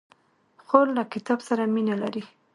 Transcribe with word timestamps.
خور 0.65 0.85
له 0.97 1.03
کتاب 1.13 1.39
سره 1.47 1.63
مینه 1.73 1.95
لري. 2.03 2.23